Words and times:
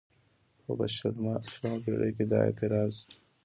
خو 0.63 0.71
په 0.79 0.85
شلمه 0.95 1.35
پېړۍ 1.83 2.11
کې 2.17 2.25
دا 2.31 2.39
اعتراض 2.47 2.95